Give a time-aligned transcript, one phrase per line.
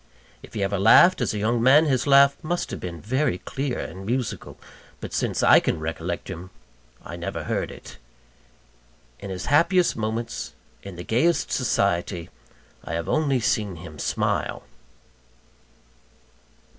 [0.41, 3.77] If he ever laughed, as a young man, his laugh must have been very clear
[3.77, 4.57] and musical;
[4.99, 6.49] but since I can recollect him,
[7.05, 7.97] I never heard it.
[9.19, 12.31] In his happiest moments, in the gayest society,
[12.83, 14.63] I have only seen him smile.